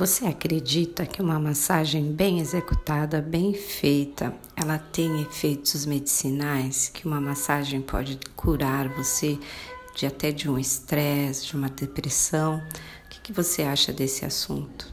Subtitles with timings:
[0.00, 6.88] Você acredita que uma massagem bem executada, bem feita, ela tem efeitos medicinais?
[6.88, 9.38] Que uma massagem pode curar você
[9.94, 12.62] de até de um estresse, de uma depressão?
[13.04, 14.90] O que, que você acha desse assunto?